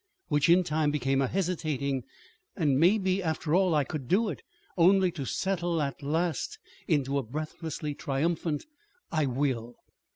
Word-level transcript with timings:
which 0.29 0.49
in 0.49 0.63
time 0.63 0.89
became 0.89 1.21
a 1.21 1.27
hesitating 1.27 2.03
"And 2.55 2.79
maybe, 2.79 3.21
after 3.21 3.53
all, 3.53 3.75
I 3.75 3.83
could 3.83 4.07
do 4.07 4.29
it," 4.29 4.41
only 4.75 5.11
to 5.11 5.25
settle 5.25 5.79
at 5.79 6.01
last 6.01 6.57
into 6.87 7.19
a 7.19 7.23
breathlessly 7.23 7.93
triumphant 7.93 8.65
"I 9.11 9.27
will!" 9.27 9.75